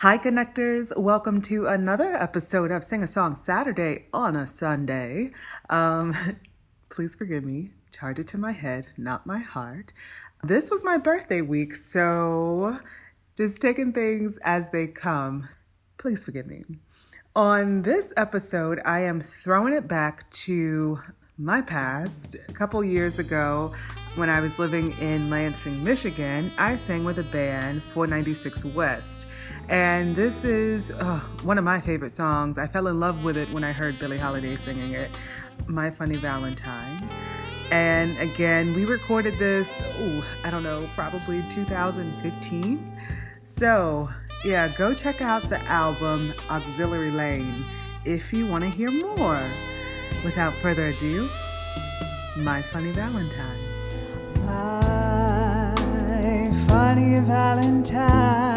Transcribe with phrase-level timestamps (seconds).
[0.00, 0.94] Hi, connectors.
[0.94, 5.30] Welcome to another episode of Sing a Song Saturday on a Sunday.
[5.70, 6.14] Um,
[6.90, 7.70] please forgive me.
[7.92, 9.94] Charge it to my head, not my heart.
[10.44, 12.78] This was my birthday week, so
[13.38, 15.48] just taking things as they come.
[15.96, 16.64] Please forgive me.
[17.34, 21.00] On this episode, I am throwing it back to
[21.38, 22.34] my past.
[22.48, 23.72] A couple years ago,
[24.14, 29.28] when I was living in Lansing, Michigan, I sang with a band 496 West.
[29.68, 32.56] And this is uh, one of my favorite songs.
[32.56, 35.10] I fell in love with it when I heard Billie Holiday singing it,
[35.66, 37.06] My Funny Valentine.
[37.70, 43.00] And again, we recorded this, ooh, I don't know, probably 2015.
[43.44, 44.08] So,
[44.44, 47.64] yeah, go check out the album Auxiliary Lane
[48.06, 49.42] if you want to hear more.
[50.24, 51.30] Without further ado,
[52.36, 53.60] My Funny Valentine.
[54.44, 55.74] My
[56.66, 58.55] funny Valentine.